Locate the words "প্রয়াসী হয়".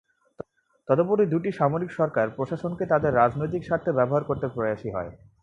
4.47-5.11